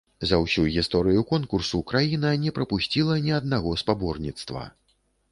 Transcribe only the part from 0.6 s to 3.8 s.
гісторыю конкурсу краіна не прапусціла ні аднаго